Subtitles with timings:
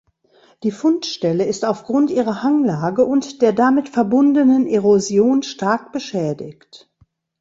[0.63, 6.89] Die Fundstelle ist aufgrund ihrer Hanglage und der damit verbundenen Erosion stark beschädigt.